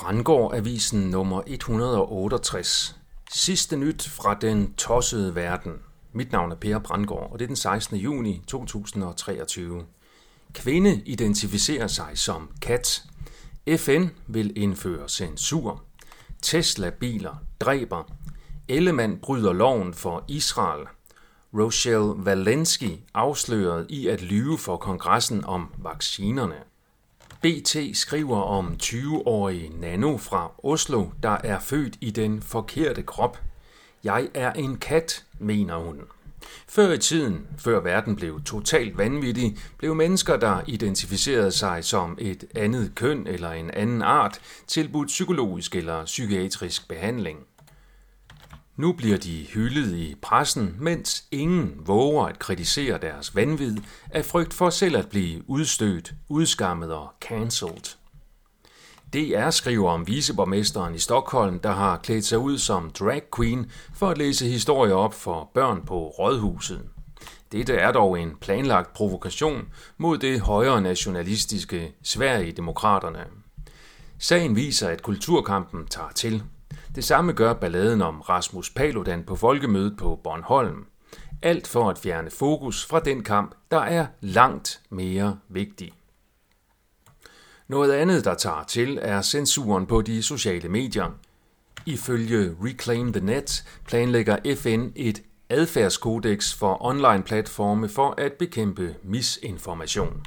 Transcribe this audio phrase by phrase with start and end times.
[0.00, 2.96] Brandgård Avisen nummer 168.
[3.32, 5.72] Sidste nyt fra den tossede verden.
[6.12, 7.96] Mit navn er Per Brandgård, og det er den 16.
[7.96, 9.84] juni 2023.
[10.52, 13.04] Kvinde identificerer sig som kat.
[13.76, 15.82] FN vil indføre censur.
[16.42, 18.12] Tesla-biler dræber.
[18.68, 20.86] Ellemann bryder loven for Israel.
[21.54, 26.69] Rochelle Walensky afsløret i at lyve for kongressen om vaccinerne.
[27.42, 33.38] BT skriver om 20-årige Nano fra Oslo, der er født i den forkerte krop.
[34.04, 36.00] Jeg er en kat, mener hun.
[36.68, 42.44] Før i tiden, før verden blev totalt vanvittig, blev mennesker, der identificerede sig som et
[42.54, 47.38] andet køn eller en anden art, tilbudt psykologisk eller psykiatrisk behandling.
[48.80, 53.76] Nu bliver de hyldet i pressen, mens ingen våger at kritisere deres vanvid
[54.10, 57.96] af frygt for selv at blive udstødt, udskammet og cancelled.
[59.12, 64.08] DR skriver om viceborgmesteren i Stockholm, der har klædt sig ud som drag queen for
[64.08, 66.80] at læse historier op for børn på rådhuset.
[67.52, 73.24] Dette er dog en planlagt provokation mod det højre nationalistiske Sverige-demokraterne.
[74.18, 76.42] Sagen viser, at kulturkampen tager til.
[76.94, 80.86] Det samme gør balladen om Rasmus Paludan på folkemødet på Bornholm.
[81.42, 85.92] Alt for at fjerne fokus fra den kamp, der er langt mere vigtig.
[87.68, 91.10] Noget andet, der tager til, er censuren på de sociale medier.
[91.86, 100.22] Ifølge Reclaim the Net planlægger FN et adfærdskodex for online-platforme for at bekæmpe misinformation.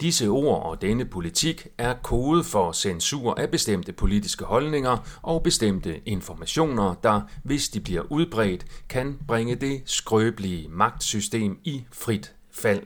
[0.00, 6.08] Disse ord og denne politik er kode for censur af bestemte politiske holdninger og bestemte
[6.08, 12.82] informationer, der, hvis de bliver udbredt, kan bringe det skrøbelige magtsystem i frit fald.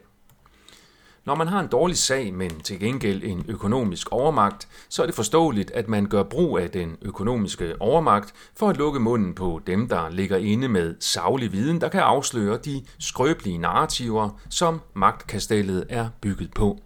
[1.24, 5.14] Når man har en dårlig sag, men til gengæld en økonomisk overmagt, så er det
[5.14, 9.88] forståeligt, at man gør brug af den økonomiske overmagt for at lukke munden på dem,
[9.88, 16.08] der ligger inde med savlig viden, der kan afsløre de skrøbelige narrativer, som magtkastellet er
[16.20, 16.78] bygget på.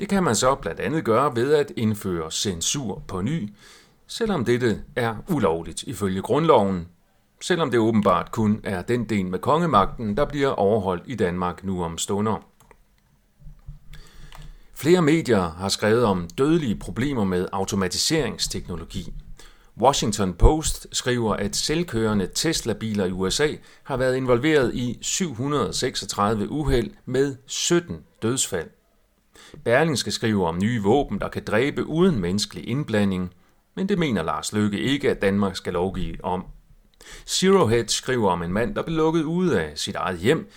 [0.00, 3.52] Det kan man så blandt andet gøre ved at indføre censur på ny,
[4.06, 6.88] selvom dette er ulovligt ifølge grundloven,
[7.40, 11.84] selvom det åbenbart kun er den del med kongemagten, der bliver overholdt i Danmark nu
[11.84, 12.44] om stunder.
[14.74, 19.14] Flere medier har skrevet om dødelige problemer med automatiseringsteknologi.
[19.80, 23.48] Washington Post skriver, at selvkørende Tesla-biler i USA
[23.82, 28.70] har været involveret i 736 uheld med 17 dødsfald.
[29.64, 33.34] Berlingske skriver om nye våben, der kan dræbe uden menneskelig indblanding,
[33.74, 36.44] men det mener Lars Løkke ikke, at Danmark skal lovgive om.
[37.26, 40.50] Zero Hedge skriver om en mand, der blev lukket ude af sit eget hjem,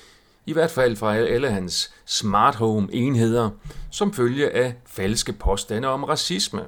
[0.45, 3.49] i hvert fald fra alle hans smart home enheder,
[3.91, 6.65] som følge af falske påstande om racisme.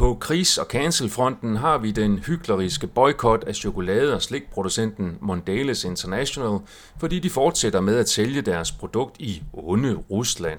[0.00, 6.58] På krigs- og cancelfronten har vi den hykleriske boykot af chokolade- og slikproducenten Mondelez International,
[7.00, 10.58] fordi de fortsætter med at sælge deres produkt i onde Rusland.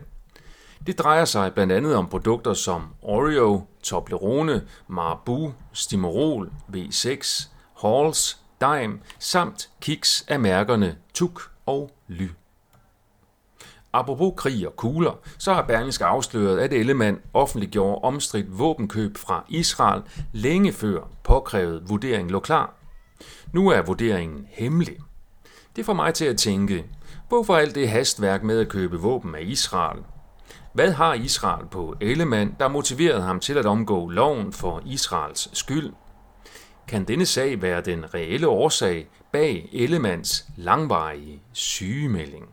[0.88, 7.48] Det drejer sig blandt andet om produkter som Oreo, Toblerone, Marbu, Stimorol, V6,
[7.82, 12.28] Halls, Daim samt kiks af mærkerne Tuk og Ly.
[13.94, 20.02] Apropos krig og kugler, så har Berlingske afsløret, at Ellemann offentliggjorde omstridt våbenkøb fra Israel
[20.32, 22.74] længe før påkrævet vurdering lå klar.
[23.54, 24.98] Nu er vurderingen hemmelig.
[25.76, 26.86] Det får mig til at tænke,
[27.28, 30.00] hvorfor alt det hastværk med at købe våben af Israel?
[30.74, 35.94] Hvad har Israel på Ellemann, der motiverede ham til at omgå loven for Israels skyld?
[36.88, 42.46] Kan denne sag være den reelle årsag bag Ellemands langvarige sygemelding?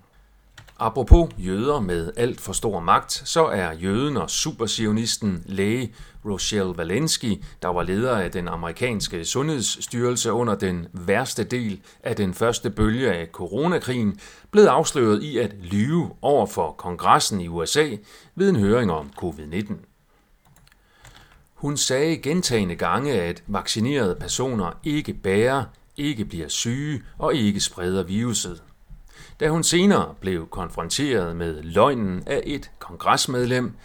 [0.81, 5.95] Apropos jøder med alt for stor magt, så er jøden og supersionisten læge
[6.25, 12.35] Rochelle Walensky, der var leder af den amerikanske sundhedsstyrelse under den værste del af den
[12.35, 17.89] første bølge af coronakrigen, blevet afsløret i at lyve over for kongressen i USA
[18.35, 19.75] ved en høring om covid-19.
[21.55, 25.65] Hun sagde gentagende gange, at vaccinerede personer ikke bærer,
[25.97, 28.63] ikke bliver syge og ikke spreder viruset.
[29.41, 33.77] Da hun senere blev konfronteret med løgnen af et kongresmedlem,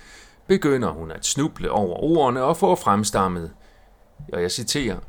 [0.48, 3.52] begynder hun at snuble over ordene og få fremstammet,
[4.34, 5.00] og jeg citerer,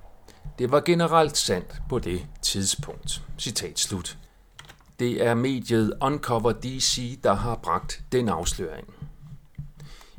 [0.59, 3.23] det var generelt sandt på det tidspunkt.
[3.39, 4.19] Citat slut.
[4.99, 8.95] Det er mediet Uncover DC, der har bragt den afsløring.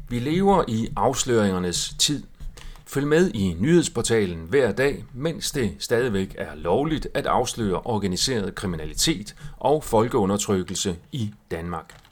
[0.09, 2.23] Vi lever i afsløringernes tid,
[2.87, 9.35] Følg med i nyhedsportalen hver dag, mens det stadigvæk er lovligt at afsløre organiseret kriminalitet
[9.57, 12.04] og folkeundertrykkelse i Danmark.